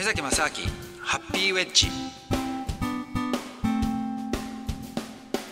[0.00, 0.50] 目崎正明
[1.02, 1.88] ハッピーウェッジ。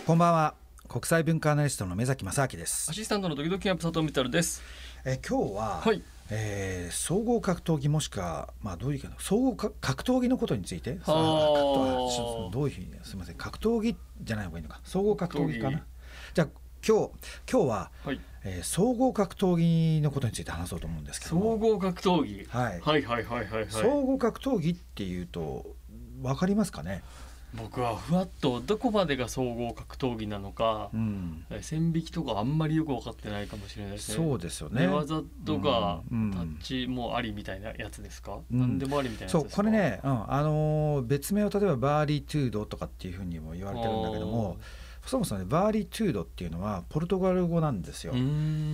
[0.06, 0.54] こんばんは。
[0.88, 2.90] 国際文化アナリストの目崎正明です。
[2.90, 4.62] アシスタントのドキドキキャンプ佐藤光です。
[5.04, 6.02] え今日は、はい。
[6.30, 10.92] えー、総合格闘技もしくはまあどういうか総合格闘技のことについて。
[10.92, 11.02] ど
[12.62, 13.34] ういうふうにすみません。
[13.34, 14.80] 格闘技じゃない方がいいのか。
[14.82, 15.84] 総合格闘技かな。
[16.32, 16.48] じゃあ
[16.82, 17.10] 今日
[17.52, 18.20] 今日は、はい
[18.50, 23.66] えー、総合格闘技のことについて話そうと思うんですけど総合格闘技、はい、はいはいはいはいはい。
[23.68, 25.66] 総合格闘技っていうと
[26.22, 27.02] 分かりますかね？
[27.54, 34.16] 僕はふわっとどこまでが総合格闘技なのか、うん、線引きとかあんまりよく分かってないかもしれないですね。
[34.16, 34.82] そうですよね。
[34.82, 38.40] 寝技とか、タッチもありみたいなやつですか？
[38.52, 44.58] うん、何でもありみたいなそうこれね、うん、あのー、別名を例えばバーリートゥードとかっていうふうにも言われてるんだけども、
[45.08, 48.14] そもそもねバーリートゥードっていうのはポルトガル語なんですよ。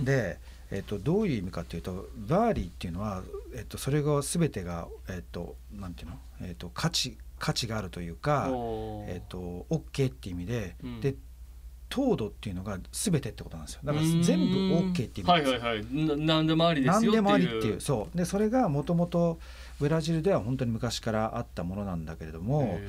[0.03, 0.39] で。
[0.71, 3.21] えっと、どういう意味かというと vale っていうのは、
[3.55, 11.15] えっと、それが全てが、えっと、なんていうの、えっと、価値価値があるというか、えーと、OK っていう意味で、うん、で
[11.89, 13.81] 糖度っていうのが全てってことなんですよ。
[13.83, 15.85] だから全部 OK っていう意味ですはいはいはい。
[15.91, 17.81] 何でもありですよ何でもありっていう。
[17.81, 18.17] そう。
[18.17, 19.39] でそれがもともと
[19.79, 22.79] ブラジルでは本当に昔からあったものなんだけれども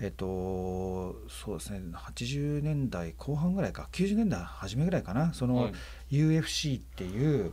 [0.00, 1.80] えっとそうですね。
[1.94, 5.34] 80年代後半ぐらいか90年代初めぐらいかな。
[5.34, 5.72] その、はい。
[6.10, 7.52] UFC っていう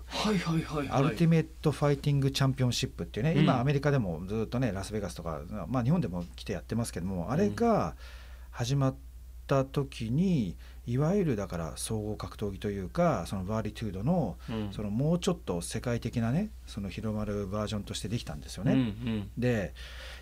[0.90, 7.96] アルティメット・ファイティング・チャンピオンシップっていうね、今アメリカでもずっとねラスベガスとか、まあ、日本でも来てやってますけどもあれが
[8.52, 8.96] 始まっ
[9.46, 10.56] た時に
[10.88, 14.38] いわゆるだから総合格闘技というかそのバーリトゥードの,、
[14.72, 18.74] そのもうちょっと世界的なねその広まるバージョンとしてできたんですよね。
[18.74, 19.74] うんうん、で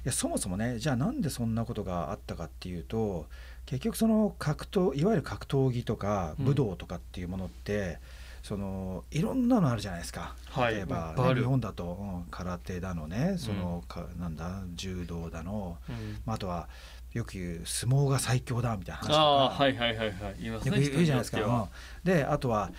[0.06, 3.28] いやそもそもねじゃあなんでそんなことがあったかっていうと
[3.66, 7.96] 結局その格闘いわゆる格闘技とか武道とかっていうものって、うん
[8.44, 16.68] そのいろんなのあるじゃないですか、はい、例えば、ね、日本だと、うん、空手だのねその、かなんだ柔道だの、うん、まあ、あとは
[17.14, 19.20] よく言う相撲が最強だみたいな話とか。
[19.20, 20.36] あはいはいはいはい。
[20.40, 21.70] 言いますねうじゃないですか、うん、
[22.04, 22.72] であとは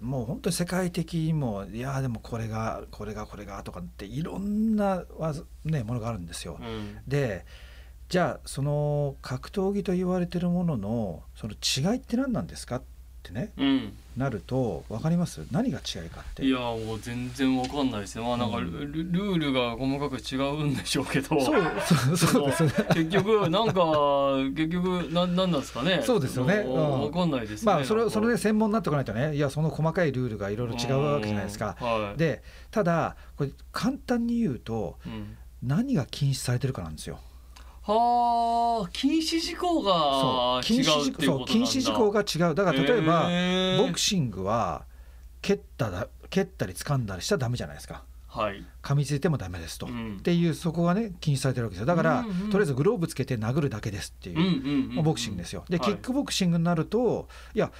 [0.00, 5.04] もう本当に世界的にもいやでもこれがこれがこれがとかっていろんな
[5.64, 6.60] ねものがあるんですよ。
[7.08, 7.44] で
[8.08, 12.76] じゃあその格闘技と言われてるもののその違いって何なんですか？
[12.76, 12.82] っ
[13.20, 15.46] ってね、うん、なると分かります？
[15.50, 16.44] 何が違いかって。
[16.44, 18.24] いやもう全然分かんないですね。
[18.24, 21.28] まあなんかル,、ルールが細かく違うんでしょうけど。
[21.40, 21.62] そう
[21.96, 22.72] そうそうですね。
[22.94, 23.82] 結局なんか
[24.56, 26.02] 結局ななんなんですかね。
[26.04, 29.36] そうですよね、うん、分かんないです、ね、まあそれそれで専門になってこないとね。
[29.36, 37.20] いやその細かいルールがいろいろ違うわけじゃないですか、はい、でただこれ簡単に言うと、うん、何が禁止されてるかなんですよ
[37.92, 42.54] はあ禁止事項が違うっていうこと禁止事項が違う。
[42.54, 44.84] だから例えば、えー、ボクシングは
[45.42, 48.04] 蹴っただ蹴ったり掴んだりしちゃダメじゃないですか。
[48.28, 51.86] はい、噛みついてもダメですと、うん、っていうそこがね禁止されてるわけですよ。
[51.86, 55.64] だから、うんうん、とりあえずグローブつけて殴るだけですっていう,、うボクシングですよ。
[55.68, 57.72] で、はい、キックボクシングになるといや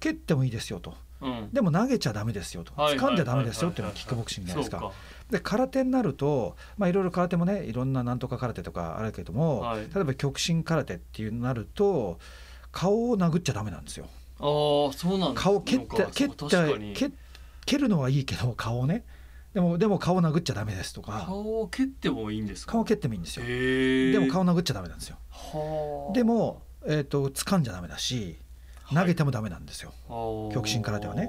[0.00, 0.96] 蹴ってもいいですよと、うん、
[1.52, 2.72] でも投げちゃダメですよと。
[2.72, 4.92] 掴んじゃダメですよっていうのがキックボクシングじゃないですか。
[5.30, 12.18] で空手になるとまあいろいろ空手もねいろんななんとか空手とかあるけども、はい、例えば極真空手っていうなると
[12.72, 14.06] 顔を殴っちゃダメなんですよ。
[14.40, 17.10] ああそうなん顔蹴って蹴って蹴
[17.66, 19.04] 蹴るのはいいけど顔ね。
[19.54, 21.24] でもでも顔殴っちゃダメですとか。
[21.26, 22.72] 顔を蹴ってもいいんですか？
[22.72, 23.44] 顔蹴ってもいいんですよ。
[23.44, 25.16] でも顔殴っちゃダメなんですよ。
[26.14, 28.38] でも、えーと、掴んじゃダメだし
[28.94, 31.28] 投げてもダメなんですよ、はい、極真空手はね。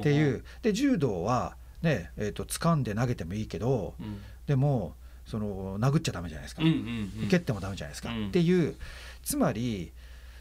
[0.00, 0.44] っていう。
[0.62, 4.94] で柔道はねえーと、掴んで投げてもいいけど、うん、でも
[5.26, 8.74] その殴っちゃダメじゃないですか、うんうんうん、蹴ってもダメじゃないですか、うん、っていう。
[9.22, 9.92] つまり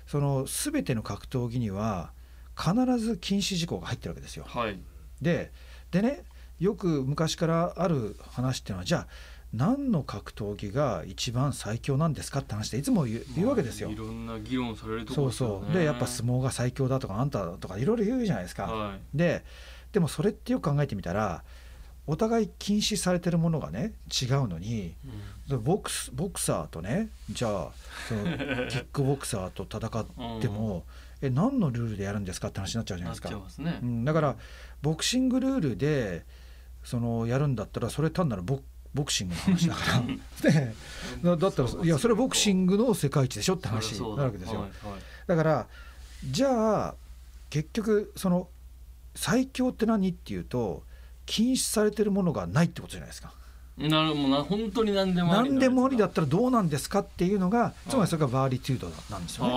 [0.07, 2.11] その全ての格闘技には
[2.57, 4.45] 必ず禁止事項が入ってるわけですよ。
[4.47, 4.79] はい、
[5.21, 5.51] で
[5.91, 6.23] でね
[6.59, 9.07] よく昔からある話っていうのはじゃあ
[9.53, 13.89] 何の格闘技が一番最強なんですかって話でいつも言う言うわけですよ。
[13.89, 15.73] いろんな議論されるところ、ね、そうそう。
[15.73, 18.63] でやっぱ相撲が最強だとかあんたとかいろいろ言うじゃないですか。
[18.63, 19.43] はい、で
[19.93, 21.43] でもそれってよく考えてみたら
[22.07, 24.95] お互い禁止されてるものがね違うのに、
[25.49, 27.71] うん、ボクスボクサーとねじゃあ
[28.07, 28.23] その
[28.69, 30.85] キックボクサーと戦っても、
[31.21, 33.49] うん、え何のルールでやるんですかって話になっちゃうじゃないですか。
[33.49, 34.35] すね、うん、だから
[34.81, 36.25] ボクシングルールで
[36.83, 38.61] そのやるんだったらそれ単なるボ
[38.97, 40.03] ボクシングの話だから。
[40.51, 40.73] で
[41.23, 44.67] だったらいやそれはボクシングの世界一でしょって話になるわけですよ。
[45.27, 45.67] だから
[46.29, 46.95] じゃあ
[47.49, 48.49] 結局その
[49.15, 50.83] 最強って何っていうと
[51.25, 53.33] 禁止されてるものがないってことじゃないですか。
[53.77, 54.43] なるほど。
[54.43, 59.51] 本当に何でもあり何でもありだったらどうなんですかっていうのがつまりそれがバーリテュードなんですよね。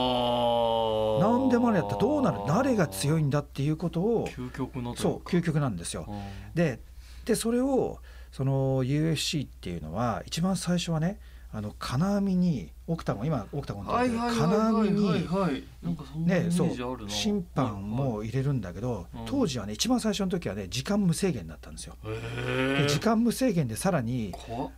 [1.23, 6.07] 何でもありだったらどうなる誰が強いんだっていうことを究極のそう究極なんですよ。
[6.55, 6.81] で
[7.25, 7.99] でそれを
[8.33, 11.19] その UFC っていうのは一番最初はね
[11.53, 21.97] あの金網にオクタゴン今オクタゴンって金網にねそう審判も入れるんだけど、当時はね一番最初の時はね時間無制限だったんですよ。
[22.05, 24.33] で時間無制限でさらに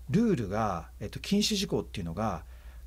[0.08, 2.44] ルールが、えっと、禁止事項っていうのが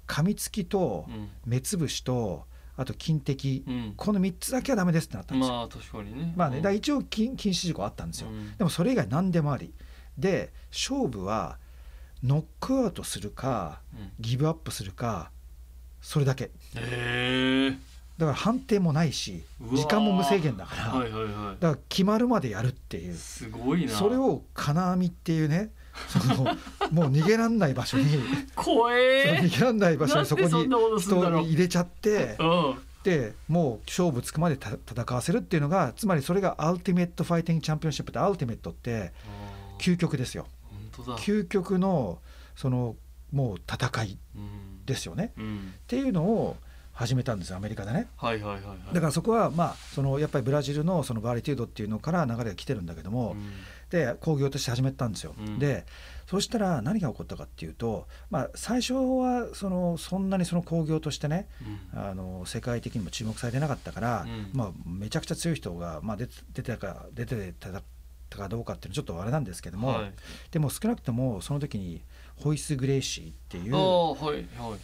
[0.07, 1.05] 噛みつきと
[1.45, 2.45] 目つぶしと、
[2.75, 5.53] あと金的、うん、この3つだけはダメですってなったんですよ。
[5.53, 6.33] まあ確かにね。
[6.35, 8.29] まあね、だ一応禁禁止事項あったんですよ。
[8.29, 9.71] うん、でもそれ以外何でもあり。
[10.17, 11.57] で勝負は
[12.23, 13.79] ノックアウトするか、
[14.19, 15.31] ギブアップするか
[16.01, 16.51] それだけ。
[18.17, 23.13] だから判定もないし時間も無制限だから、はいはいはい、だから決まるまでやるっていう。
[23.13, 23.91] すごいな。
[23.91, 25.71] それを金網っていうね
[26.07, 26.43] その
[26.91, 28.05] もう逃げらんない場所に
[28.55, 39.13] 怖え逃げらんない場所にそこに人入れちゃって、うん、でもう勝負つくまで戦わせるっていうのがつまりそれがアルティメットファイティングチャンピオンシップってアルティメットって
[39.79, 40.47] 究極ですよ。
[41.19, 42.19] 究極の
[42.55, 42.95] その
[43.31, 44.17] もう戦い
[44.85, 45.43] ですよね、うん。
[45.43, 46.57] うん、っていうのを
[46.93, 53.51] 始めたんですアメリカでね、はいはいはいはい、だからそこはまあそのやっぱりブラジルのそのバーリトゥードっていうのから流れが来てるんだけども、うん、
[53.89, 55.85] で興行として始めたんですよ、で
[56.25, 61.49] そしたら何が起こったかっていうと、まあ、最初はそのそんなにその興行としてね、
[61.93, 67.81] あの世界的にも注目されてなかったから、まあ、めちゃくちゃ強い人が、まあ、出て出てたか出てた
[68.35, 70.13] たかどうかっていうのはちょっとあれなんですけども、はい、
[70.51, 72.01] でも少なくともその時に
[72.37, 74.79] ホイス・グレイシーっていう、はいはいはい、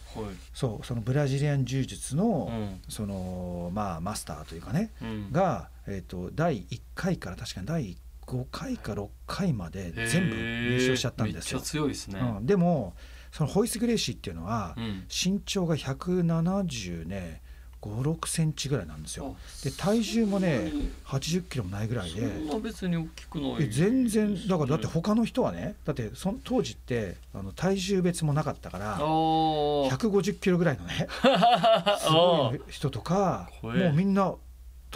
[0.53, 11.59] そうそのブラジリアン柔術のうん、そのまあ、マスターというかね、うん、が、えーと、第1回から確かに第5回か6回まで全部優勝しちゃったんですよ。
[11.59, 12.93] 強いですね、うん、でも
[13.31, 14.75] そのホイス・グレイシーっていうのは、
[15.09, 17.41] 身長が170ね
[17.81, 19.35] 56センチぐらいなんですよ。
[19.63, 20.71] で体重もね
[21.05, 22.21] 80キロもないぐらいで。
[22.61, 31.07] 別に大きくない全然だからだって他の人はねだってそ当時ってあの体重別もなかったから150キロぐらいのね
[31.99, 34.33] すごい人とかもうみんな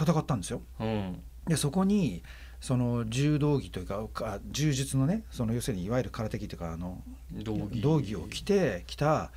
[0.00, 0.62] 戦ったんですよ。
[0.78, 2.22] うん、でそこに
[2.60, 7.02] その柔道着というか柔術のねその要するにいわゆる空手着というかあの
[7.32, 9.30] 道着を着てきた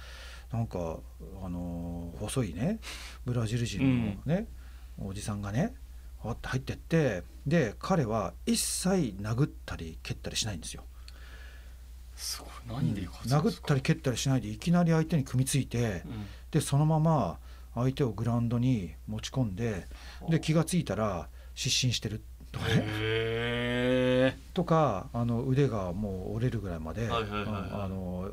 [0.51, 1.00] なんか
[1.44, 2.80] あの細いね
[3.25, 4.48] ブラジル人のね、
[5.00, 5.75] うん、おじさんがね
[6.24, 10.84] わって入ってってで彼は一切殴ったり蹴ったりしないんですよ。
[12.16, 12.50] すごい。
[12.68, 17.40] 何で殴ったり蹴ったりしないでいきなり相手に組みついて、うん、でそのまま
[17.75, 19.88] 相手をグラウンドに持ち込んで
[20.30, 24.38] で気が付いたら失神してるとかね。
[24.54, 28.30] とかあの腕がもう折れるぐらいまで、あの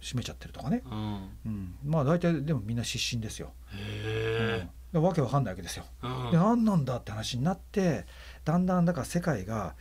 [0.00, 1.28] 閉めちゃってるとかね、うん。
[1.46, 3.52] うん、まあ大体でもみんな失神ですよ。
[3.72, 5.84] へうん、わけわかんないわけですよ。
[6.02, 8.06] うん、で何なんだって話になって
[8.44, 9.74] だんだんだから世界が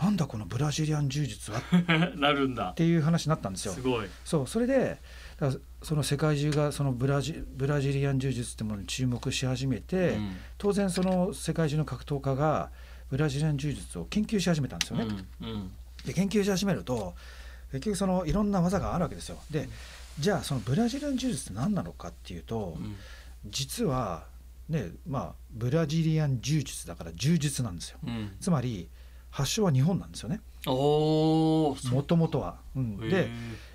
[0.00, 1.60] なんだこのブラジリアン柔術は？
[2.16, 2.70] なるんだ。
[2.70, 3.74] っていう話になったんですよ。
[3.74, 4.08] すごい。
[4.24, 4.46] そう。
[4.46, 4.98] それで
[5.38, 5.52] だ
[5.82, 12.70] その世界中がそのブラジブラジリアン柔術ってものに注目し始めて、うん、当然その世界中の格闘家が
[13.10, 15.06] ブラジリアン柔術を研究し始めたんですよね。
[15.42, 15.48] うん。
[15.48, 15.72] うん、
[16.06, 17.14] で研究し始めると
[17.72, 19.38] 結局そのいろんな技があるわけですよ。
[19.50, 19.68] で
[20.18, 22.96] じゃあそのブラジリアン柔術って何なのかっていうと、うん、
[23.46, 24.24] 実は
[24.68, 27.98] ねまあブラジリアン柔術だから柔術なんですよ。
[28.06, 28.88] うん、つまり
[29.30, 30.40] 発祥は日本なんですよね。
[31.92, 32.58] もともとは。
[32.76, 33.28] うん、で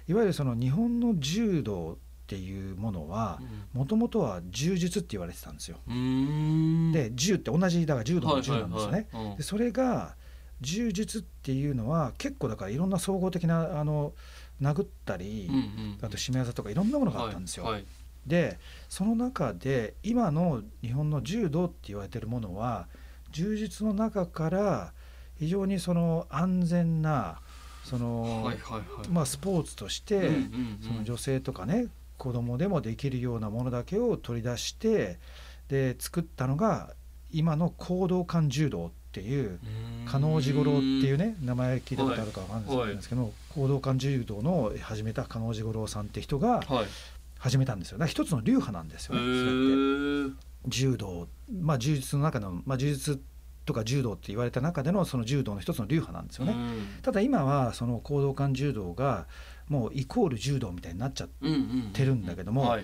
[0.08, 3.40] いわゆるその日本の柔道っていうものは
[3.74, 5.78] もともとは柔術って言われてたんですよ。
[5.88, 9.08] で柔って同じだから柔道の柔なんですよね。
[9.38, 10.16] でそれが
[10.62, 14.14] 柔術っていうのは結構だからいろんな総合的なあの
[14.62, 17.66] 殴ったり、うんうん、あと締め技とかいろんなものがあったんですよ。
[17.66, 17.74] はい。
[17.74, 17.86] はい、
[18.26, 18.58] で
[18.88, 22.88] その中で今の日本の柔道って言われてるものは
[23.32, 24.94] 柔術の中から
[25.38, 27.40] 非常にその安全な
[27.84, 28.52] その、
[29.12, 30.32] まあ、スポーツとして、
[30.82, 35.20] その女性とかね子供でもできるようなものだけを取り出して
[35.68, 36.94] で作ったのが
[37.32, 38.88] 今の行動感柔道。
[38.88, 39.60] っていう
[40.06, 46.62] 加納治五郎っていうね名前聞いたことあるか分かんないですけど行動感柔道の始めた加納治五郎さんって人が
[47.40, 47.98] 始めたんですよ。
[47.98, 49.22] だ一つの流派なんですよね。
[49.22, 49.32] それ
[50.28, 51.28] って柔道
[51.62, 53.22] まあ柔術の中の、まあ、柔術
[53.66, 56.56] とか柔道って言われた中でのその柔道の一つの流派なんですよね。
[57.02, 59.28] ただ今はその行動感柔道が
[59.68, 61.28] もうイコール柔道みたいになっちゃっ
[61.94, 62.78] てるんだけども、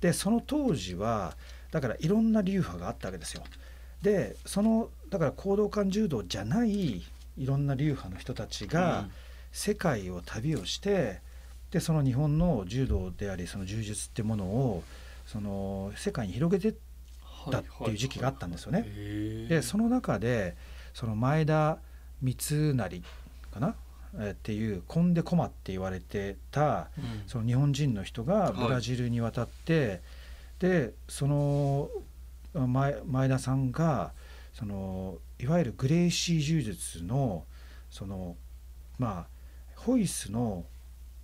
[0.00, 1.36] でその当時は
[1.70, 3.42] だからいろんな流派があったわけですよ。
[4.02, 6.96] でそのだから行動感柔道じゃない
[7.38, 9.06] いろんな流派の人たちが
[9.52, 11.20] 世界を旅をして、
[11.70, 14.82] でその日本の柔道でありその柔術ってものを
[15.24, 16.74] その世界に広げてっ
[17.48, 18.82] たっていう時期があったんですよね。
[19.48, 20.56] でその中で
[20.94, 21.78] その前田
[22.20, 23.02] 三成
[23.52, 23.76] かな？
[24.30, 26.88] っていうコンデ・コマって言われてた、
[27.28, 30.00] その日本人の人がブラジルに渡って、はい、
[30.58, 31.88] でその
[32.52, 34.10] 前前田さんが
[34.54, 37.44] そのいわゆるグレイシー柔術の
[37.90, 38.36] その
[38.98, 39.26] まあ
[39.76, 40.64] ホイスの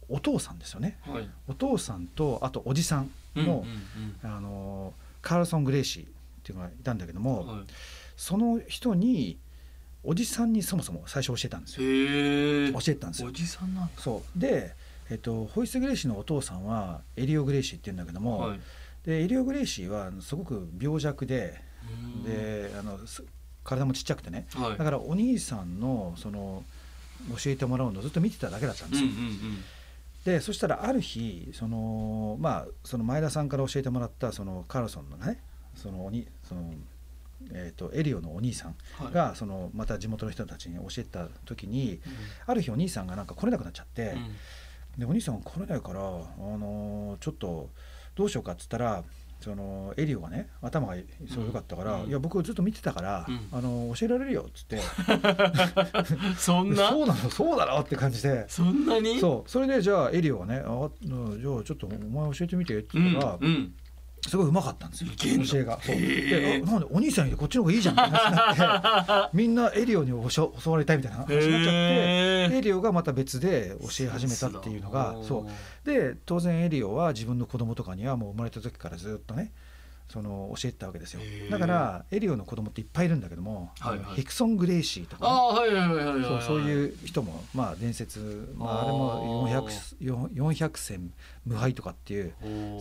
[0.08, 6.06] お父さんですよね、はい、お父さんとあとおじさんの、うんうんうん、あのカールソン・グレイシーっ
[6.42, 7.58] ていうのがいたんだけども、はい、
[8.16, 9.38] その人に
[10.02, 12.80] おじさんにそもそも最初教えたんですよ。
[12.80, 13.28] 教えたんですよ。
[13.28, 14.38] おじさんなんそう。
[14.38, 14.74] で、
[15.10, 18.60] えっと、ホイス・グレイシーのお父さんはエリオ・グレイシーっていうんだけども、はい、
[19.04, 21.60] でエリオ・グレイシーはすごく病弱で
[22.24, 22.98] であの
[23.64, 26.64] 体もちっちゃくてね、はい、だからお兄さんのその
[27.42, 29.08] 教えてもらうのをずっと見てただけだったんですよ。
[29.08, 29.64] うんうんうん。
[30.24, 35.42] でそしたらある日その,、まあ、その前田さんから教えてもらったそのカールソンのね
[35.74, 36.74] そのにその、
[37.52, 38.74] えーと、エリオのお兄さん
[39.12, 42.00] が、はい、そのまた地元の人たちに教えた時に、うん、
[42.46, 44.14] ある日お兄さんがなんか来れなくなっちゃって、
[44.94, 47.70] うん、でお兄さん来れないから、あのー、ちょっと
[48.14, 49.04] どうしようかっつったら
[49.40, 50.94] そのエリオがね頭が
[51.32, 54.80] そう良かったから「うん、いや僕ずっと見てたから、うん、あの教えられるよ」っつって。
[56.36, 56.90] そんな？
[56.90, 58.44] そうなのそうだろって感じで。
[58.48, 59.18] そんなに？
[59.18, 59.50] そう。
[59.50, 63.74] それでじゃあエリオがね「あじゃあちょっとお前教えてみて」って言ったら、うん
[64.28, 65.80] すごいうまかったんですよ教えが。
[65.82, 65.96] そう。
[65.96, 71.70] でなんでお兄さんよりこっちの方がいいじゃんって話になって みんなエリオに襲われたいみたいな話になっちゃ
[72.48, 75.46] ってエリオがまた別で教え始めたっていうのがそ
[75.84, 75.86] う。
[75.86, 79.52] で当然エリオは自分の子供とかにはもう生まれた時からずっとね
[80.08, 81.20] その教えてたわけですよ。
[81.50, 91.12] だからエリオの子供っていっぱいいるんだけども、はいはい、ヒクソン・グレイシーとか、ね、そうそういう人もまあ伝説、まあ、あれも 400, 400戦
[91.46, 92.32] 無敗とかっていう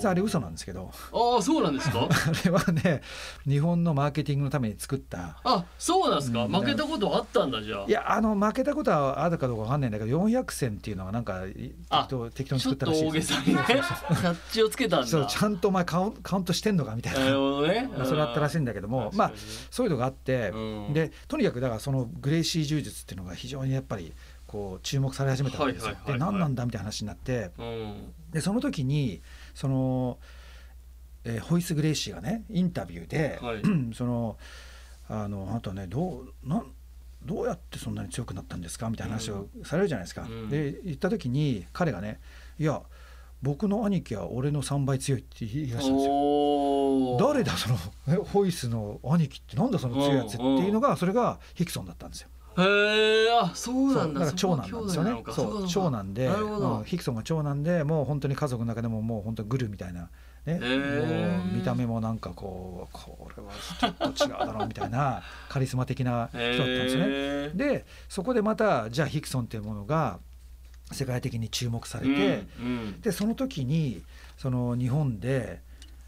[0.03, 0.91] あれ嘘なんですけど。
[1.13, 2.07] ああそうなんですか？
[2.09, 3.01] あれはね
[3.47, 5.39] 日本のマーケティングのために作った。
[5.43, 7.85] あそうなんですか、うん、負けたことあったんだじゃあ。
[7.87, 11.73] いやあの負けたことはあるかどうかわかんないんだけど400戦っていうのはなんか適
[12.09, 13.83] 当適当に作ったらしいですちょっと大げさにね。
[14.09, 15.07] キャッチをつけたんだ。
[15.07, 17.89] そうちゃんとお前カウンカウントしてんのかみたいななるほどね。
[18.05, 19.31] それあったらしいんだけどもまあ
[19.69, 24.13] そういうのがあって、うん、でとにかくだからそのグレイシー柔術っていうのが非常にやっぱり
[24.47, 25.95] こう注目され始めたわけですよ。
[26.07, 29.21] で何なんだみたいな話になって、うん、でその時に
[29.53, 30.17] その、
[31.23, 33.61] えー、ホイス・グレイシーがねインタビューで、はい、
[33.93, 34.37] その
[35.07, 36.63] あのあなたねどうな
[37.23, 40.23] どうやってそんなに強くなったんですかみたいな話をされるじゃないですか。
[40.23, 42.19] うん、で言った時に彼がね
[42.57, 42.81] いや
[43.41, 47.17] 僕の兄貴は俺の3倍強いって言い出したんですよ。
[47.19, 52.29] 誰だそのホイスの兄貴ってなんだその強いやつっていうのがそれがヒクソンだったんですよ。
[52.57, 54.31] へえあそうなんだ。
[54.33, 55.23] 長男なんですよね。
[55.31, 60.09] そう長男で、うん、ヒクソンが長男でもう本当に家族の中でももう本当グルみたいな
[60.45, 67.49] ね、もう見た目もなんかこうこれはちょっと違うだろうみたいな カリスマ的な人だったんですね。
[67.55, 70.19] でそこでまたじゃあヒクソンっていうものが
[70.91, 72.11] 世界的に注目されて、
[72.59, 74.03] うんうん、でその時に
[74.37, 75.61] その日本で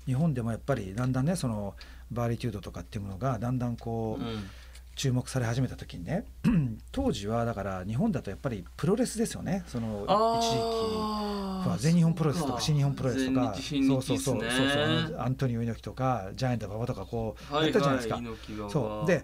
[0.06, 1.76] 日本でもやっぱりだんだんねその
[2.12, 4.50] バーリテュードとかっていうものがだんだんこう、うん。
[4.96, 6.26] 注目され始めた時にね
[6.92, 9.64] 当時はだから日本だとやっぱりプロレスですよね。
[9.68, 11.78] その一時期は。
[11.80, 13.58] 全日本プロレスとか新日本プロレスとか、ね、
[13.88, 14.42] そうそうそう。
[14.42, 15.18] そうそう。
[15.18, 18.16] アントニオ猪木とかジャイアント馬場とかこうやったじゃないですか。
[18.16, 18.36] はいはい、
[18.70, 19.08] そう。
[19.08, 19.24] で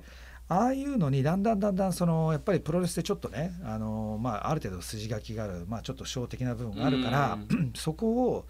[0.49, 7.37] ああいうのにだんだんだんだんそのやっぱりプロレスってちょっとねあの、まあ、ある程度筋書きがある、まあ、ちょっと小的な部分があるから
[7.75, 8.45] そこを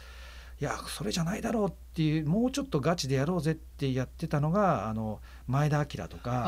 [0.60, 6.46] いやそれじゃないだろうっていうもうちょっとガチでやろうぜってやってたのがあの前田明とか、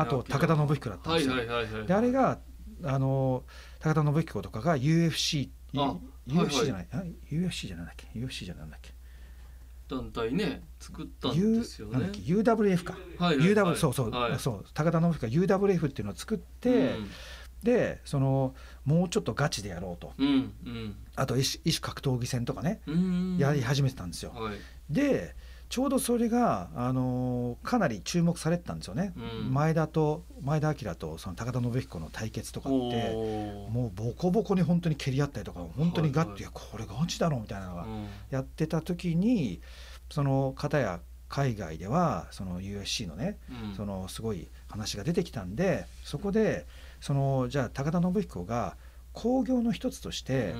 [0.00, 1.84] あと高田信彦だったんですよ。
[1.84, 2.38] であれが
[2.84, 3.42] あの
[3.80, 5.50] 高田信彦とかが UFC
[6.28, 7.00] UFC じゃない、はい。
[7.00, 8.92] はい、UFC じゃないんだっけ？UFC じゃないんだっけ？
[9.88, 12.10] 団体ね作ったんですよね。
[12.12, 17.10] UWF か、はいはいはい、UW そうそう、はい、そう高田信彦が UWF っていうのを作って、うん。
[17.62, 22.80] でそのもうちょっとガチでやろうと、うんうん、あと異種格闘技戦とかね、
[23.38, 24.32] やり始めてたんですよ。
[24.34, 24.56] はい、
[24.90, 25.36] で
[25.72, 32.76] ちょうどそれが、あのー、かなり注目されてたんですよね、うん、前田と前田明とその高田信彦の対決とかって
[33.70, 37.86] もうボコボコに本当に蹴り合ったりとか本当にガッて、はいはい、これガチだろみたいなのが
[38.28, 39.62] やってた時に、
[40.10, 41.00] その方や
[41.30, 43.38] 海外ではその USC のね、
[43.68, 46.66] うん、そのすごい話が出てきたんでそこで。
[47.02, 48.76] そのじゃあ高田信彦が
[49.12, 50.54] 興行の一つとして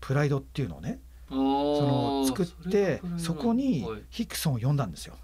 [0.00, 5.16] プライドっていうのをね、その作ってそこにヒクソンを呼んだんですよ。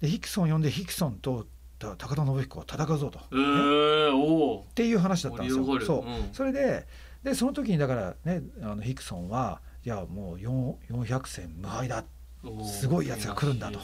[0.00, 1.46] でヒクソンを呼んでヒクソンと
[1.78, 5.80] 高田信彦は戦うぞと、えー、っていう話だったんですよ。
[5.80, 6.86] そう、うん、それで
[7.22, 12.04] でその時にだからねあのヒクソンはいやもう400戦無敗だ。
[12.64, 13.80] すごいやつが来るんだと。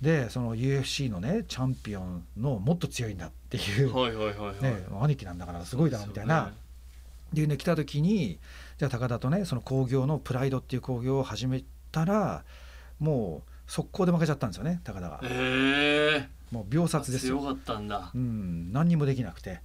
[0.00, 6.52] でその UFC のねチャンピオンのもっと強いんだっていう、はいはいはいはい、ね、兄貴なんだからすごいだろみたいな、
[7.32, 8.38] でね来た時に
[8.80, 12.44] じゃあ高田とねその興行のプライドっていう興行を始めたら
[12.98, 15.20] もう速攻で負けちゃったんですよね高田が。
[15.22, 17.40] へもう秒殺ですよ。
[17.40, 18.10] 強かったんだ。
[18.14, 19.60] うん、何にもできなくて。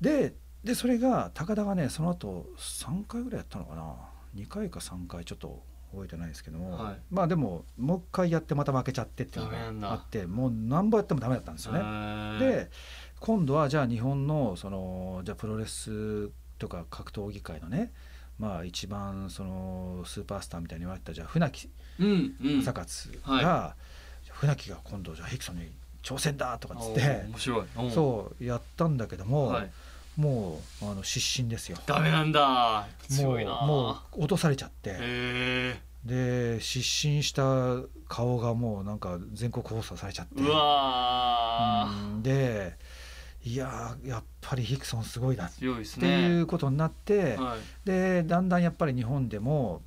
[0.00, 3.94] ででそれが高田がねその後3回ぐらいやったのかな
[4.34, 5.62] 2回か3回ちょっと
[5.92, 12.40] 覚えてないですけども、はい、まあでももう一回やってまた負けちゃってっていうのがあってもう何本やってもダメだったんですよね。
[12.40, 12.70] で
[13.20, 16.28] 今度はじゃあ日本のそのじゃあプロレス
[16.60, 17.90] とか格闘技界のね
[18.38, 23.74] まあ一番そのスーパースターみたいに言われたじゃあ船木正勝が、は
[24.26, 27.24] い、船木が今度じゃあヘキソンに挑戦だとかっつって
[27.90, 29.70] そうやったんだけども、はい、
[30.16, 31.78] もうあの失神ですよ。
[31.86, 32.86] ダメなんだ。
[33.22, 35.78] もうもう落とされちゃって。
[36.04, 37.76] で失神した
[38.08, 40.40] 顔がもうなんか全国放送されちゃって。
[40.40, 42.78] うわ、うん、で
[43.42, 45.64] いややっぱりヒクソンすごいなって。
[45.64, 49.82] いうことになって、はい、でだんだんやっぱり日本でも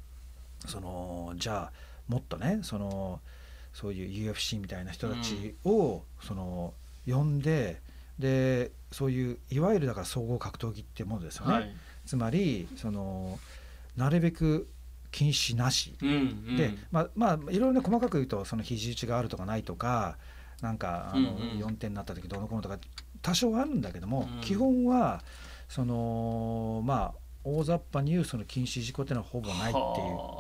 [0.66, 1.72] そのじゃあ
[2.08, 3.20] もっとねその
[3.74, 6.74] そういう UFC みたいな人たちを、うん、その
[7.06, 7.82] 呼んで
[8.18, 11.54] でそういういわゆるだから総合格闘技ってものですよね。
[11.54, 13.40] はい、つまりその
[13.96, 14.68] なるべく
[15.12, 16.12] 禁止なし、うんう
[16.54, 20.18] ん、でまあまあいろいろね細かく言うとその肘打ちがあるとかないとか
[20.62, 22.80] なんかあの、4点になった時どうのこうのとか
[23.24, 25.24] 多少あるんだけども、うん、基本は
[25.68, 29.76] そのまあ大雑把に言うその禁止事故っていうのはほぼないっていう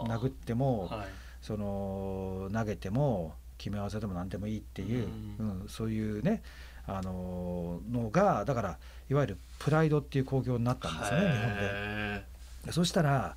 [0.09, 1.07] 殴っても、はい、
[1.41, 5.07] その投げても決め合わせでも何でもいいっていう、
[5.39, 6.43] うん、うん、そういうね
[6.85, 8.77] あののがだから
[9.09, 11.57] いわゆるプライドっていう興行になったんですよね日本
[12.65, 12.71] で。
[12.71, 13.35] そしたら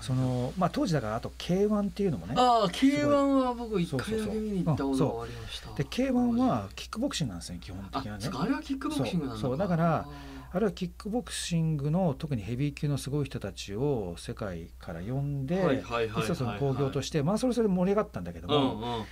[0.00, 3.06] そのまあ、当時だからあと K1 っていうのもねああ K1
[3.44, 5.74] は僕一回だけ見に行ったことがありました。
[5.74, 8.30] で K1 はキックボクシングなんですね基本的にはね。
[8.32, 9.42] あれはキックボクシングなんだ。
[9.42, 9.56] そう。
[9.58, 10.08] だから
[10.50, 15.82] あれはキックボクシングの特にヘビー級のすごい人たちを世界から呼んで
[16.22, 19.04] 一つの興行としてまあそれそれ盛り上がったんだけども、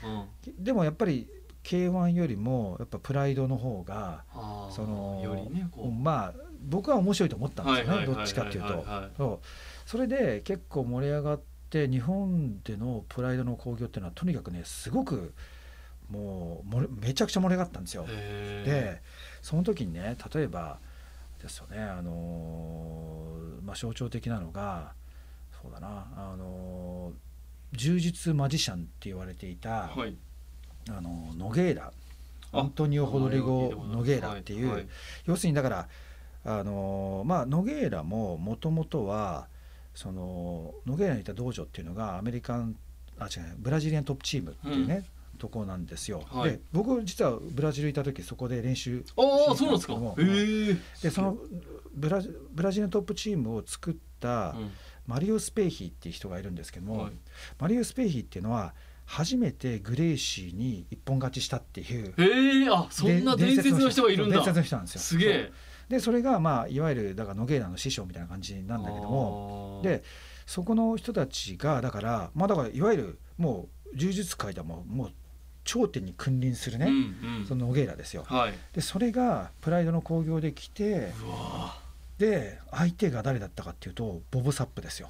[0.59, 1.29] でもやっぱり
[1.63, 4.23] K1 よりもやっぱプライドの方が
[4.71, 5.69] その、ね、
[6.01, 8.85] まあ僕は面白いと思ったんですよねどっちかっていうと。
[9.17, 9.41] そ
[9.99, 15.33] れで結構盛り上がって日本でのプライドの興行っていうのはとにかくねすごく
[16.11, 18.07] もうめちゃくちゃ盛り上がったんですよ。
[18.07, 19.01] で
[19.43, 20.79] その時にね例えば
[21.41, 24.93] ですよねあのまあ、象徴的なのが
[25.63, 27.13] そうだなあの
[27.73, 30.17] 柔術マジシャンって言われていた、はい、
[30.89, 31.93] あのノゲーラ
[32.53, 34.89] アントニオ・ホドリゴ・ノゲーラっていう、はいはい、
[35.27, 35.89] 要するにだから
[36.45, 39.49] あのまあノゲーラももともとは
[39.97, 42.77] そのノゲーラにいた道場っていうのがアメリカン
[43.19, 46.23] あ違うブラジリアントップチームっていうね、うん、とこなんですよ。
[46.27, 49.95] はい、で僕実はブラジルいた時そこで練習してああそうなんですか？
[51.03, 51.39] でその
[51.95, 54.55] ブラブラジリアントップチームを作った
[55.07, 57.13] マリオ・スペーヒーっていう人がいるんですけども、はい、
[57.59, 58.75] マリオ・スペーヒーっていうのは
[59.07, 62.13] 初めてグレイシーに一本勝ちしたっていう。
[62.19, 64.37] ええー、あそんな伝説の人がいるんだ。
[64.37, 65.01] 伝説の人なんですよ。
[65.01, 65.53] すげえ
[65.89, 70.03] でそれがまあいわゆるだからノゲーラの師匠みたいな感じなんだけどもで
[70.47, 75.13] そこの人たちがだからまあだからいわゆるもう柔術界でももう
[75.65, 78.25] 頂点に君臨するね、うんうん、そのノゲーラですよ。
[78.27, 81.13] はい、でそれがプライドの興行で来て
[82.19, 85.09] で相手が誰だったかっていうとボブ・サップですよ。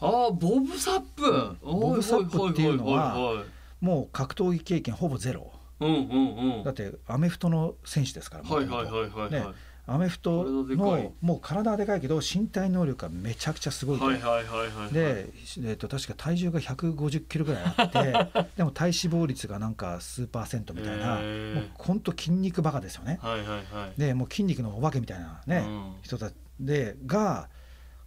[0.00, 3.44] あボブ・サップ、ボブ・サップっていうのは
[3.80, 5.52] もう格闘技経験ほぼゼロ。
[5.80, 9.46] うんうんうん、だってアメフトの選手ですから、はいはいはいはい、ね、
[9.90, 23.18] アメフトのもう体はでかいけど身体能力がめちゃくちゃすごいで、えー、と確か体重が150キロぐらいあって でも体脂肪率がなんか数パーセントみたいなもう本当筋肉バカですよね。
[23.22, 26.34] はいはいはい、でもう筋肉のお化けみたいなね、うん、人たち。
[26.60, 27.48] でが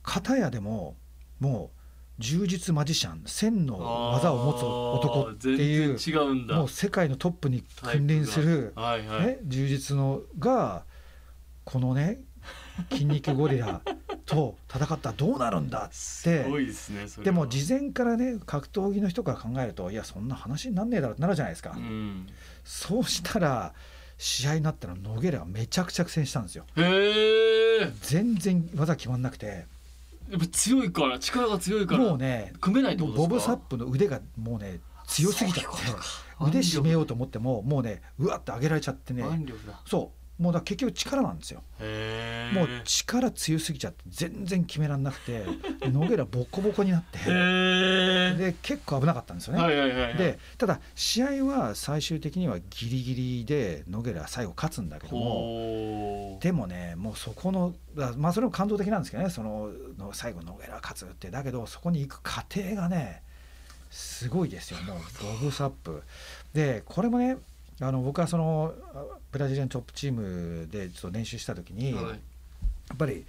[0.03, 0.97] 片やでも
[1.39, 1.71] も
[2.19, 10.83] う柔術マジシャン千の技を持つ男っていうもう世界のトップに君臨する、ね、柔術のが
[11.63, 12.21] このね
[12.91, 13.81] 筋肉ゴリラ
[14.25, 16.45] と戦ったらどうなるんだって。
[17.23, 22.27] でも事前からね格闘技の人から考えるといやそんな話になんねえだろってなるじゃないですか、うん、
[22.63, 23.73] そうしたら
[24.17, 26.65] 試合になったらノゲラがめちゃくちゃ苦戦したんですよ。
[28.01, 29.65] 全然技決まんなくて。
[30.29, 35.79] やっぱ強いから力が強いからもうね組めないとボブ・サップの腕がもうね強すぎちゃって。
[36.39, 39.23] 腕締めようと思ってももうねうわって上げられちゃってね。
[39.85, 41.61] そうもうだ結局力なんですよ。
[42.53, 45.45] もう力強すぎちゃって全然決めらんなくて
[45.81, 47.19] ノゲラボコボコになって。
[47.19, 57.75] で結構危なかったんですよね、はいはいはいはい、でただ試合は最終的にはギリギリでノゲラ最後勝つんだけどもでもねもうそこの
[58.17, 59.29] まあそれも感動的なんですけどね。
[59.29, 59.69] その
[60.13, 61.29] 最後ノゲラ勝つって。
[61.29, 63.21] だけどそこに行く過程がね
[63.89, 64.79] すごいですよ。
[64.83, 64.97] もう
[65.41, 66.01] ボブサップ。
[66.53, 67.37] でこれもね
[67.81, 68.73] あの僕はその
[69.31, 72.11] ブラジリアントップチームでちょっと練習した時に、はい、や
[72.93, 73.25] っぱり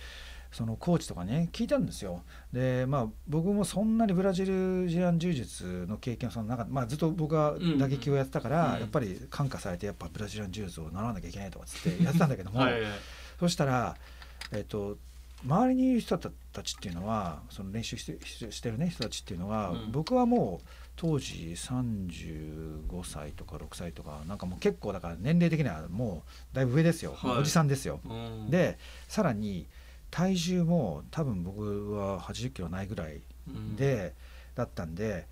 [0.53, 2.23] そのコーチとかね聞いたんですよ。
[2.53, 12.75] でまあ僕もそんなにブラジルジアン柔術の経験はその中、まあ、ずっと僕は打撃をやってたから、うん、やっぱり感化されてやっぱブラジリアン柔術を習わなきゃいけないとかつってやってたんだけども はい、
[13.41, 13.97] そしたら
[14.53, 14.99] えっと
[15.45, 16.31] 周りにいる人た
[16.63, 18.19] ちっていうのはその練習して
[18.53, 28.01] してるね人たちっていうのは、うん、僕はもう当時35歳とか6歳とかなんかもう結構だから年齢的にはもうだいぶ上ですよ、はい、おじさんですよ。
[28.05, 28.79] うん、で
[29.09, 29.67] さらに
[30.11, 33.21] 体重も多分僕は80キロないぐらい
[33.77, 34.13] で、うん、
[34.55, 35.27] だったんで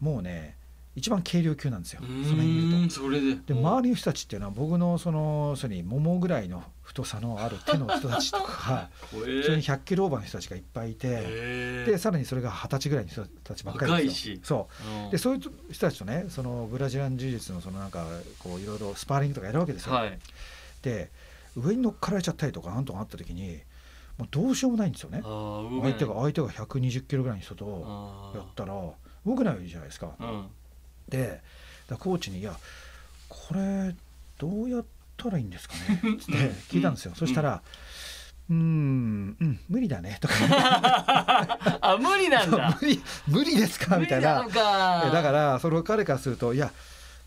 [0.00, 0.56] もうね
[0.96, 2.00] 一番軽量級なんですよ。
[2.02, 3.10] その辺見ると。
[3.10, 3.54] で。
[3.54, 14.38] で周りの人たちっていうのは僕のそのそに桃ぐらいの太さのある手の人たちとか それに100キロオーバーの人たちがいっぱいいてでさらにそれが二十歳ぐらいの人たちばっかりですよ。
[14.42, 14.68] そ
[15.08, 15.40] う、でそういう
[15.72, 18.06] 人たちとねそのブラジリアン柔術のそのなんか
[18.38, 19.94] こういろいろスパーリングとかやるわけですよ。
[19.94, 20.18] はい、
[20.82, 21.10] で
[21.56, 23.60] 上に乗っかられちゃったりとかなんとかあった時に
[24.16, 25.22] もうどうしようもないんですよね。
[25.22, 28.74] 相手が相手が120キロぐらいの人とやったら
[29.26, 30.14] 動けないじゃないですか。
[30.20, 30.46] うん
[31.08, 31.40] で
[31.98, 32.56] コーチに「いや
[33.28, 33.94] これ
[34.38, 34.84] どうやっ
[35.16, 36.00] たらいいんですかね?
[36.16, 36.32] 」って
[36.70, 37.62] 聞いたんですよ、そしたら
[38.50, 39.36] 「うん。
[39.40, 40.34] うん無理だね」とか。
[41.80, 42.78] あ無理なんだ。
[42.80, 43.98] 無理無理ですか？
[43.98, 44.46] みたいな。
[45.12, 46.72] だからその彼からするといや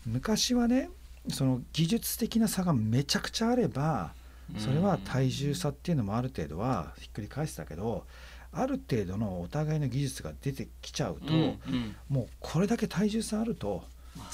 [0.06, 0.90] 昔はね
[1.30, 4.12] その技術的な差がめちゃくちゃあれば
[4.58, 8.06] それは体重差っていうのもある程度はひっくり返したけど
[8.52, 13.84] ある程度のお互いの技術が出てきちゃうと、うんうん、もうこれだけ体重差あると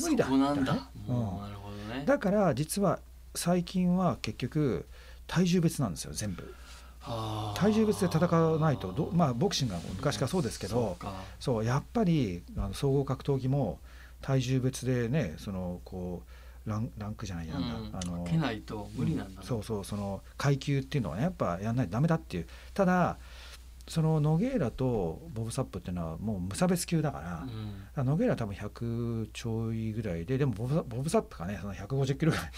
[0.00, 0.28] 無理だ。
[0.28, 0.90] なんだ、
[2.06, 3.00] だから実は
[3.34, 4.86] 最近は結局
[5.26, 6.54] 体重別なんですよ全部。
[7.54, 10.96] 体重別で戦わないとど、まあ、ボクシングは昔からそうですけど
[11.38, 13.78] そうやっぱりあの総合格闘技も
[14.22, 16.22] 体重別でねそのこ
[16.66, 17.60] うランランクじゃないなん
[17.92, 22.46] だ、うん、あのけないと無理なんだ、うん、そうそうその階級っていうのはねやっぱやんないとダメだっていう。
[22.72, 23.18] ただ
[23.86, 27.46] そのノゲーラとボブ・サップっていうのはもう無差別級だから、
[28.00, 32.50] うん、ノゲーラ多分100ちょいぐらいででもボブボブサップがねその150キロぐらい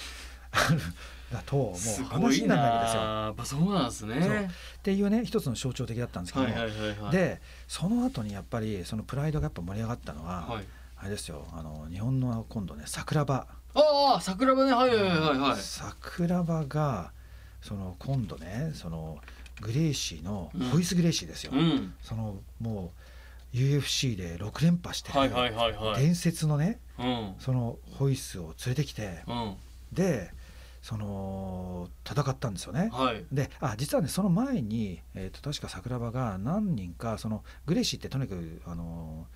[1.32, 3.60] だともう話になるわけですよ。
[3.60, 4.50] そうなんですね。
[4.78, 10.64] っていうね一つの象徴的だったんですけど、はいはいはいはい、でその後にやっぱりそのプライドがやっぱ盛り上がったのは、はい、
[10.98, 11.44] あれですよ。
[11.52, 13.46] あの日本の今度ね桜庭。
[13.74, 14.72] ああ桜庭ね。
[14.72, 15.56] はいはいはいはい。
[15.56, 17.12] 桜庭が
[17.60, 19.18] その今度ねその
[19.60, 22.92] グレイシーの、ホイス・グレイシーですよ、うん、そのも
[23.54, 25.30] う UFC で6連覇してる、
[25.96, 29.56] 伝説のね、うん、そのホイスを連れてきて、うん、
[29.92, 30.30] で
[30.82, 32.90] その戦ったんですよね。
[32.92, 39.26] はい、であ実はねその前に、えーと、確か桜庭が何人かそのグレイシーってとにかくあの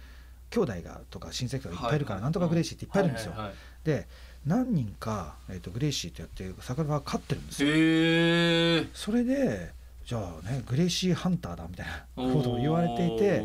[0.50, 3.32] 兄弟がとか親戚がいっぱいいるから、はい、なんとかグレイシーっていっぱいいるんですよ。
[3.82, 4.06] で
[4.46, 8.90] 何人か、えーと、グレイシーってやって桜庭が勝ってるんですよ。
[8.94, 9.72] それで
[10.10, 13.44] じゃあねグレイシーハンターだみたいなことを言われていて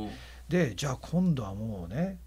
[0.49, 2.17] でじゃあ今度はもうね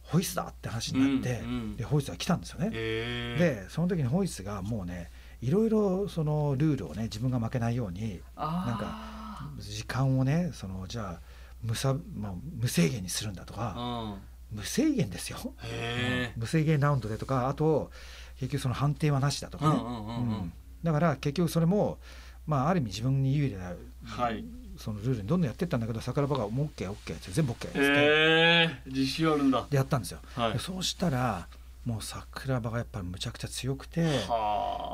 [0.00, 2.70] ホイスだって話になって、うんうん、でホイスが来たんですよね。
[2.70, 5.10] でその時にホイスがもうね
[5.42, 11.20] いろいろそのルールをね自分が負けないようになんか時間をねそのじゃあ
[11.62, 14.16] 無差、まあ、無制限にするんだとか、
[14.52, 15.36] うん、無制限ですよ、
[16.38, 17.90] 無制限ラウンドでとかあと
[18.40, 20.50] 結局その判定はなしだとかね、
[20.82, 21.98] だから結局それも
[22.46, 23.72] まあ、ある意味自分に有利な、
[24.04, 24.44] はい、
[24.76, 29.66] そのルールにどんどんやってったんだけど桜庭が「もう OKOK」って全部 OK ってえー、自信あるんだ。
[29.70, 31.46] でやったんですよ、はい、そうしたら
[31.84, 34.20] もう桜庭がやっぱりむちゃくちゃ強くて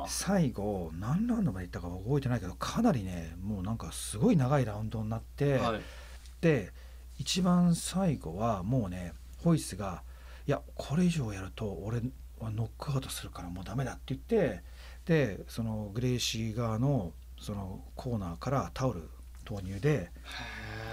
[0.06, 5.80] 最後何ラウンドまでいったか覚えてないけどかなりねもうなんかすごい長いラウンドになって、はい、
[6.40, 6.72] で
[7.18, 10.02] 一番最後はもうねホイスが
[10.46, 11.98] 「いやこれ以上やると俺
[12.38, 14.62] はノックアウトするからもうダメだ」って言って
[15.04, 19.08] でそのグレイシー側のそのコーナーからタオル
[19.44, 20.10] 投入で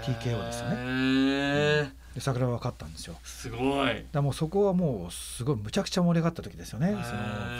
[0.02, 1.92] TKO ですよね。
[2.14, 3.16] で桜は勝ったんですよ。
[3.22, 4.04] すごい。
[4.10, 6.88] だもうそこはもうすごいむちゃくちゃ盛り上がった時ですよね。
[6.88, 7.02] その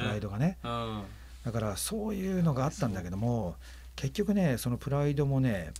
[0.02, 0.58] プライドがね。
[0.62, 3.54] だからそういうのがあったんだけども
[3.94, 5.72] 結局ねそのプライドもね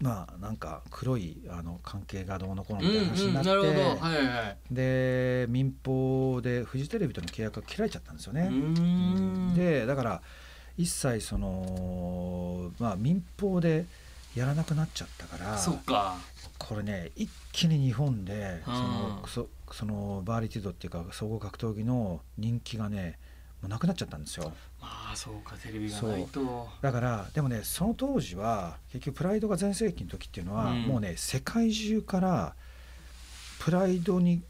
[0.00, 8.50] まあなんか黒いあの関係がどうのこうのみたいな話になって、はいはい、で民放でフジテレビとの契約が切られちゃったんですよね。
[9.56, 10.22] でだから
[10.76, 13.86] 一切そのまあ民放で
[14.34, 16.16] やらなくなっちゃったからそか。
[16.58, 23.18] これね一気に日本でそのそそのバーリティドっていうか総合格闘技の人気がね
[23.62, 24.52] もうなくなっちゃったんですよ。
[24.80, 26.68] まあそうかテレビがないと。
[26.82, 32.54] だからでもねその当時は結局プライドが全盛期の時っていうのは、うん、もうね世界中から
[33.58, 34.42] プライドに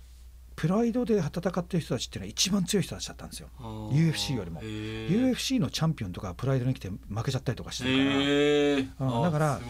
[0.56, 3.48] プライドで戦ってる人たちっていうのは一番強い人たちだったんですよ。
[3.60, 4.62] UFC よりも。
[4.62, 9.60] UFC のチャンピオンとかプライドに来て負けちゃったりとかしてるから、うん、だから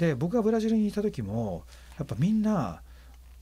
[0.00, 1.64] で僕がブラジルにいた時も
[1.96, 2.82] やっぱみんな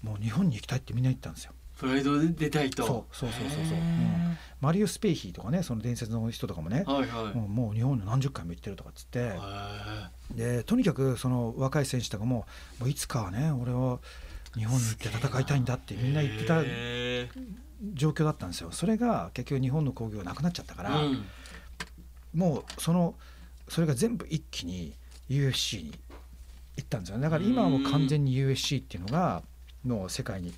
[0.02, 1.52] もう日本に行きたいってみんな言ったんですよ。
[1.78, 2.84] プライドで出たいと。
[2.84, 9.32] そうそうそうそうそう、うん、マリオ・スペイヒーとかねその伝説の人とかもね、はいはい、もうもう日本に何十回も行ってるとかっつって。
[10.34, 12.44] でとにかくその若い選手とかも
[12.78, 14.00] もういつかはね俺は
[14.56, 16.62] 日本に行って戦いたいんだってみんな言ってた
[17.94, 18.72] 状況だったんですよ。
[18.72, 21.24] それが結局日本の興行なくなっちゃったから、うん、
[22.34, 23.14] もうその
[23.68, 24.92] それが全部一気に
[25.28, 25.98] UFC に
[26.76, 29.42] 行ったんですよだから今はもう完全に UFC っていうのが
[29.84, 30.52] もう世界に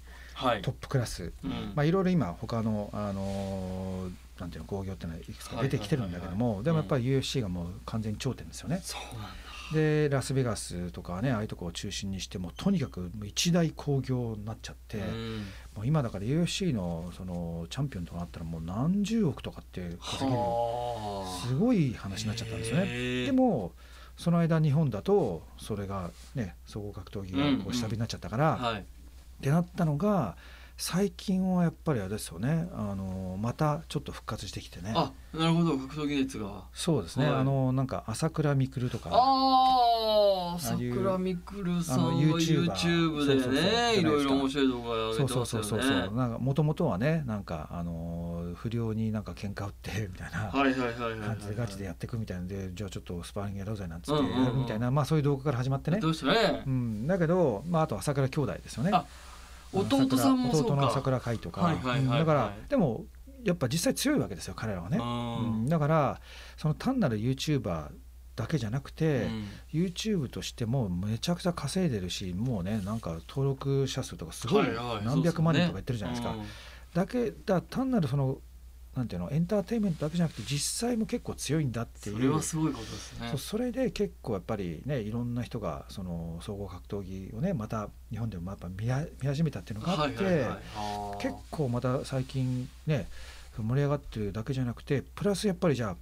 [0.63, 1.33] トップクラス、はい
[1.75, 8.81] まあ、いろいろ今他の、あのー、なんていうの興行っていうのはいくつか出てきてるんだけども、でもやっぱり UFC がもう完全に頂点ですよね。
[8.83, 15.37] そうなんだでラスベガスとかねああいうとこを中心にしてもとにかく一大興行になっちゃって、うん、
[15.77, 20.43] もう今だから UFC のそのチャンピオンとかなったらもう何十億とかって稼げる
[21.49, 23.27] すごい話になっちゃったんですよね。
[23.27, 23.73] でも
[24.17, 28.83] その間日本だとそれがね総合格闘技がこう下火になっちゃったから、っ
[29.43, 30.37] てなったのが
[30.77, 32.69] 最近はやっぱりあれですよね。
[32.73, 34.93] あのまたちょっと復活してきてね。
[34.97, 35.77] あなるほど。
[35.79, 36.65] 格闘技熱が。
[36.73, 39.11] そうですね、はい、あのなんか朝倉未来とか。
[39.13, 45.43] ああ朝倉未来さんは YouTube でねいろいろ面白い動画上げてますよね。
[45.43, 50.51] そうそうそうそうなんかもともとはねなんかあの不良になんか喧嘩売ってみたいな。
[50.53, 54.23] 感じでガチでやっていくみたいなんでじゃあちょっとスパーリングやろうぜなんつって
[54.55, 56.01] みたいな、まあそういう動画から始まってね。
[56.01, 58.93] どうしたね、うん、だけど、まあ、あと朝倉兄弟ですよね
[59.73, 63.07] 弟さんも弟の朝倉海とか、だからでも
[63.45, 66.21] やっぱ実際強いわけですよ彼らはね、うん、だから
[66.57, 67.89] その単なる YouTuber
[68.37, 74.67] だけじゃなくて、うん、YouTube としてもめちゃくちゃ稼いでるしもうねなんか登録者数とかすごい
[75.05, 76.37] 何百万人とか言ってるじゃないですか。
[76.95, 78.39] だけだ単なるその
[78.97, 82.17] なんていうのエンターテインメントだけじゃなくて実際も結構強いんだっていう。
[82.17, 83.33] それはすごいことですね。
[83.39, 88.87] それで結構やっぱりねいろんな人がその総合格闘技をねまた日本でもやっぱ見
[89.23, 93.09] 見始めたっていうのがあって、はいはいはい、結構また最近ね
[93.57, 95.97] 盛り上がってるだけじゃなくてプラスやっぱりじゃあ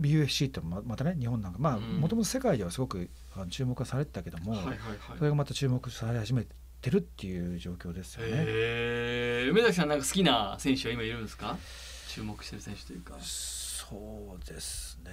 [0.00, 3.10] BUFC ってまたね日本なんかまあもともと世界ではすごく
[3.50, 4.78] 注目はされてたけども、はいはいはい、
[5.16, 6.44] それがまた注目され始め
[6.80, 9.48] てるっていう状況ですよね。
[9.50, 11.56] 梅崎さんなんか好きな選手は今いるんですか？
[12.18, 13.14] 注目してる選手というか。
[13.20, 15.12] そうですね。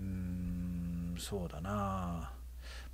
[0.00, 2.32] うんそうだな。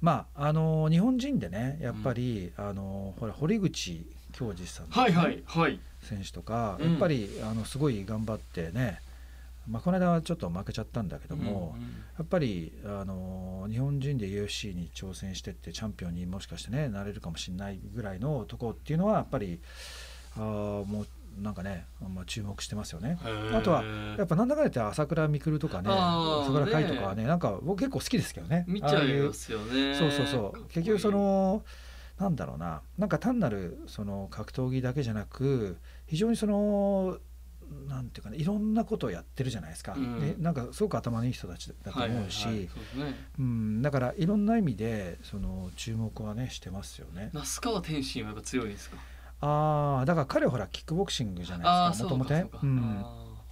[0.03, 9.01] まああの日本人でねやっぱり、うん、あのほら堀口恭司さん、ね、はいはいはい、選手とか、やっぱりあのすごい頑張ってね
[9.67, 19.61] まあ、この間はちょっと負けちゃったんだけども、うんうん、やっぱりあの日本人で UFC に挑戦してってチャンピオンにもしかしてねなれるかもしれないぐらいのとこっていうのはやっぱり
[20.37, 21.07] あもう
[21.41, 23.19] なんかね、まあ、注目してますよね。
[23.53, 23.85] あとは
[24.17, 28.65] やっぱなんだかんだ言って朝倉未来とかね朝倉海とかはねなんか僕結構好きですけどね。
[28.67, 29.95] 見ちゃいますよね。
[29.95, 30.65] そうそうそう。
[30.69, 31.63] 結局その
[32.19, 32.83] なんだろうな。
[32.99, 37.19] なんか単なるその格闘技だけじゃなく非常にその
[37.87, 42.69] なんていうかねいろんなことをやってるじゃないですか、うん、でなんかすごく頭のいい人たちだと思うし
[43.83, 47.29] だからいろんな意味でその注目はねしてますよね。
[47.35, 48.97] 那須川天心はやっぱ強いですか？
[49.41, 52.47] ああだから彼はほらキックボクシングじゃないですかもともとね。
[52.63, 53.05] うん。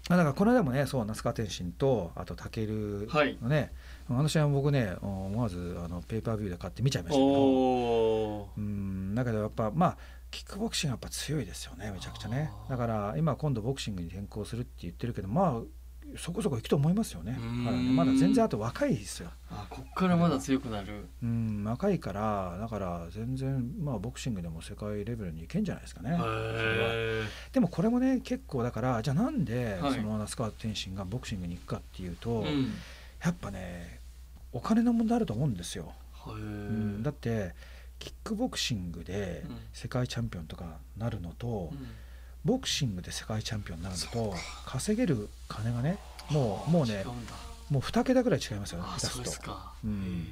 [0.08, 3.08] だからこの間もねそう那須川天心とあと武
[3.42, 3.70] のね、はい、
[4.10, 8.48] あの試合僕ね思わずあのペーパービューで買って見ちゃいましたけど。
[8.56, 9.96] うんだけどやっぱまあ
[10.30, 12.50] キックボクシングやっぱ強いですよねめちゃくちゃね。
[12.68, 15.60] だから今今度ボクシングに転向するって言ってるけどまあ
[16.16, 17.32] そこそこいくと思いますよね。
[17.32, 17.38] ね
[17.92, 19.30] まだ全然あと若いですよ。
[19.50, 21.06] あこっからまだ強くなる。
[21.22, 26.18] うん、若いからだから全然まあボクシングでも世界レベルにいけんじゃないですかね。
[27.52, 32.52] でもこれもね結構だからじゃあなんでその那須川天心がボクシングに行くかっていうと、はい、
[33.24, 34.00] やっぱね
[34.52, 35.92] お金の問題あると思うんですよ。
[36.28, 37.54] うん、だって
[37.98, 41.70] キックボクシングで世界チャンピオンとかなるのと。
[41.72, 41.88] うん
[42.46, 45.98] ボクシングで世界チャンピオンになると稼げる金がね
[46.30, 47.04] もうもうね
[47.68, 49.52] もう2桁ぐらい違いますよね下手すと、
[49.84, 50.26] うん、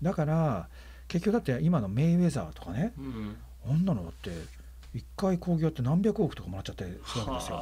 [0.00, 0.68] だから
[1.08, 3.36] 結局だって今のメイウェザーとかね、うん、
[3.68, 3.84] あん。
[3.84, 4.30] なのだって
[4.94, 7.56] 1回興行って何百億とかもらっちゃってするわけですよ、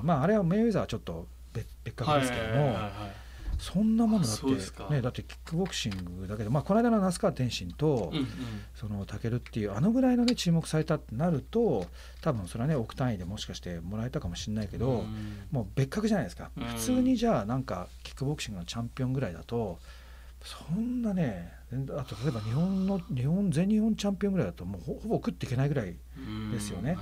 [0.00, 2.76] うん、まああれはメイウェザーはちょっと別別格ですけども、
[3.58, 4.46] そんなものだって
[4.92, 8.26] ねだってキックボクシングだけどまあこの間の那須川天心と、うんうん、
[8.74, 11.86] そのタケルっていうあのぐらいのね注目されたってなると
[12.20, 19.78] 多分それはね億単位でもしかしてもらえたかもしれないけど、うん、もう別格じゃないですか、うん、普通にじゃあなんかキックボクシングのチャンピオンぐらいだと
[20.42, 21.52] そんなね
[21.96, 25.96] あと例えば日本の日本全日本チャンピオンぐらいだともうほぼ食っていけないぐらい
[26.52, 26.96] ですよね。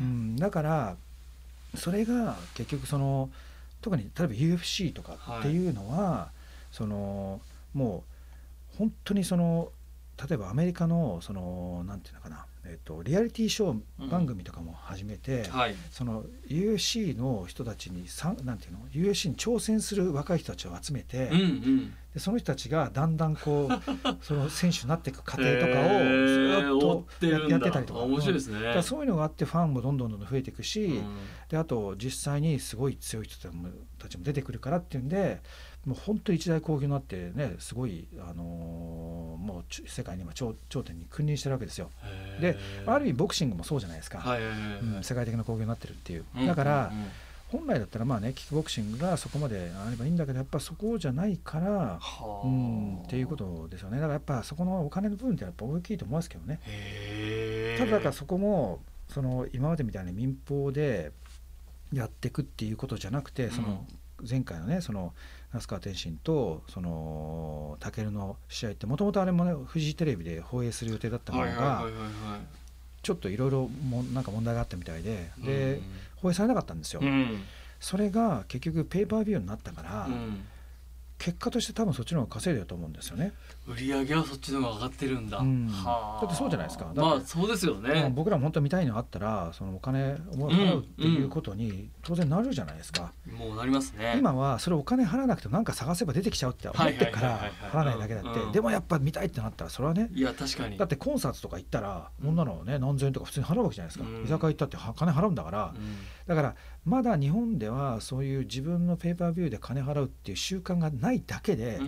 [0.00, 0.96] うん、だから
[1.74, 3.30] それが結局その
[3.84, 7.42] 特に例えば UFC とかっていうのは、はい、その
[7.74, 8.02] も
[8.72, 9.68] う本当にその
[10.26, 15.50] 例えばアメリカのそのなんていうのかなえーと、リアリティショー番組とかも始めて、うん。
[15.50, 23.78] はい、その UFC の人たちにさなんていうの？UFC に挑戦する若い人たちを集めて、うんうん、でその人たちがだんだんこう
[24.24, 28.00] その選手になっていく過程とかをずっとや,、やってたりとか。
[28.00, 31.04] 面白いですね、だそういうのがあってファンもどんどんどんどん増えていくし、うん、
[31.48, 33.48] であと実際にすごい強い人
[33.98, 35.42] たちも出てくるからっていうんで
[35.86, 41.90] もう本当に一大興行になってねすごい、あのー、もう世界に今頂頂点に君臨してるわけですよ。
[42.40, 44.24] である意味ボクシングもそうじゃないですか、
[44.96, 46.24] うん、世界的な興行になってるっていう。
[46.46, 46.92] だから、
[47.48, 52.00] 本来だったらまあねキックボクシングがそこまであればいいんだけどやっぱそこじゃないから、
[52.44, 53.96] うん、っていうことですよね。
[53.96, 56.58] だからやっぱそこのお金の部分ってやっぱ大きいと思いますけどね。
[57.78, 61.12] ただだからそこもその今までみたいに民放で
[61.92, 63.84] やっていくっていうことじゃなくてその
[64.28, 65.12] 前回のねその
[65.54, 71.84] 那須川天心とその武の試合ってもともとあれもねフジテレビで放映する予定だったものが
[73.02, 73.70] ちょっといろいろ
[74.12, 75.80] なんか問題があったみたいでで
[76.16, 77.00] 放映されなかったんですよ。
[77.78, 80.08] それが結局ペーパービューになったから、
[81.24, 83.32] 結果として多分そっちの方が稼いでると思うんですよね。
[83.66, 85.38] 売り上げはそっちの方が上がってるんだ。
[85.38, 86.92] うん、だってそうじゃないですか。
[86.94, 88.12] まあそうですよね。
[88.14, 93.14] 僕らも本当見たいのあったらそのお金を払うっていうことに当然なるじゃないですか。
[93.38, 94.16] もうなりますね。
[94.18, 98.52] 今はそれお金払わなくてもなんか探せば出てきちゃうって思ってから払わないだけだって。
[98.52, 100.10] でもやっぱ見たいってなったらそれはね。
[100.12, 100.76] いや確かに。
[100.76, 104.04] だってコンサートとか行ったらこんなのね何千円とか普通に払うわけじゃないですか。
[104.26, 105.74] 居酒屋行ったって金払うんだから。
[106.26, 106.54] だから
[106.84, 111.80] まだ日本ではそういう自分のペーパービューで金払うっていう習慣がないだけで、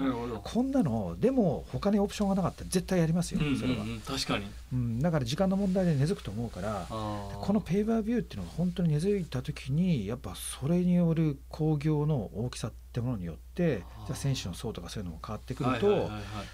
[0.43, 16.11] こんなのでも他にオプションがなかったら絶対やりますよ、それは、確かに、うん、だから時間の問題で根付くと思うからこのペーパービューっていうのが本当に根付いた時にやっぱそれによる興行の大きさってものによってじゃあ選手の層とかそういうのも変わってくると、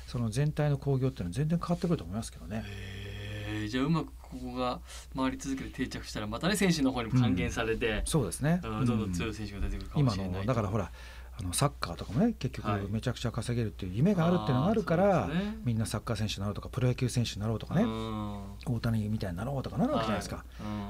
[0.08, 2.64] その全体の興行っていうのは全然変わってくると思いますけどね。
[3.68, 4.80] じゃあうまくここが
[5.14, 10.90] 回り続けて定着したらまたね選手の方にも還元されて、うん、そうですね、うん、どんどん強い選手が出てくるかもしれない、今のだからほら
[11.38, 17.84] あのサッカーとかもね結局めちゃくちゃ稼げるっていう夢があるっていうのがあるから、ね、みんなサッカー選手になろうとかプロ野球選手になろうとかね、
[18.66, 20.44] 大谷みたいになろうとかなるわけじゃないですか、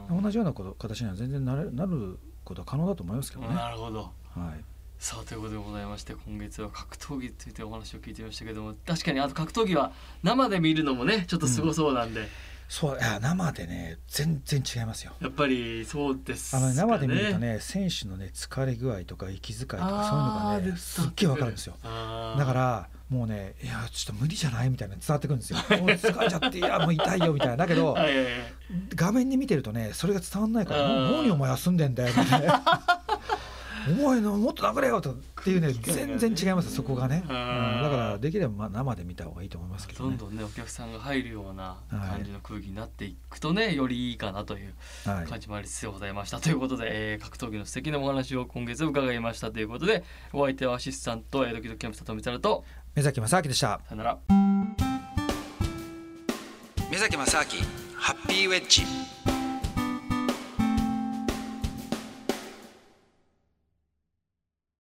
[0.08, 3.54] はい、同じようなこと形には全然なれなることは可能だと思いますけどね。
[3.54, 4.10] なるほど、は
[4.58, 4.64] い。
[4.98, 12.26] さあということでございまして今月は格闘技についてお話を聞いてみましたけども確かにあと格闘技は生で見るのもねちょっとすごそうなんで、うん
[12.72, 15.12] そういや生でね全然違いますよ。
[15.20, 21.74] やっぱりそうです、ね、あの生で見るとね選手のね疲れ具合とか息遣いとかそういうのがねすっげえわかるんですよ。
[21.82, 21.88] だ
[22.46, 24.70] からもうねいやちょっと無理じゃない？
[24.70, 25.58] みたいな伝わってくるんですよ。
[25.58, 27.56] もう疲れちゃっていやもう痛いよみたいな。
[27.58, 27.94] だけど
[28.94, 33.01] 画面に見てるとねそれが伝わんないからもう何お前休んでんだよみたいな
[33.88, 52.64] お前のもっと殴れよとっていうね全然違いますそこがね、うん、だからできれば生で見た方がいいと思いますけど、ね、どんどんねお客さんが入るような感じの空気になっていくとね、はい、よりいいかなという感じもありつつございました、はい、ということで、えー、格闘技の素敵なお話を今月伺いましたということでお相手はアシスタントドキドキキャンプ里見太郎と
[52.94, 53.80] 目崎正明でした。
[53.88, 54.18] さよなら。
[56.90, 57.44] 目崎正明
[57.96, 58.82] ハッピーウェッジ